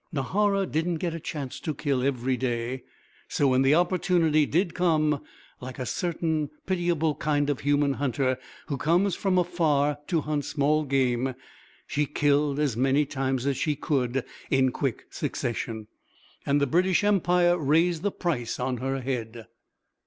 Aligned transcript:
Nahara 0.11 0.65
didn't 0.65 0.95
get 0.95 1.13
a 1.13 1.19
chance 1.19 1.59
to 1.59 1.75
kill 1.75 2.01
every 2.03 2.35
day; 2.35 2.83
so 3.27 3.47
when 3.47 3.61
the 3.61 3.75
opportunity 3.75 4.47
did 4.47 4.73
come, 4.73 5.21
like 5.59 5.77
a 5.77 5.85
certain 5.85 6.49
pitiable 6.65 7.13
kind 7.13 7.51
of 7.51 7.59
human 7.59 7.93
hunter 7.93 8.39
who 8.65 8.77
comes 8.77 9.13
from 9.15 9.37
afar 9.37 9.99
to 10.07 10.21
hunt 10.21 10.43
small 10.45 10.85
game, 10.85 11.35
she 11.85 12.07
killed 12.07 12.57
as 12.59 12.75
many 12.75 13.05
times 13.05 13.45
as 13.45 13.57
she 13.57 13.75
could 13.75 14.25
in 14.49 14.71
quick 14.71 15.05
succession. 15.11 15.85
And 16.47 16.59
the 16.59 16.65
British 16.65 17.03
Empire 17.03 17.55
raised 17.55 18.01
the 18.01 18.09
price 18.11 18.59
on 18.59 18.77
her 18.77 19.01
head. 19.01 19.45